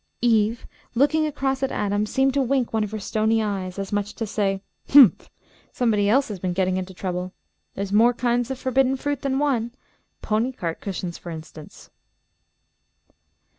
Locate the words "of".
2.83-2.89, 8.49-8.57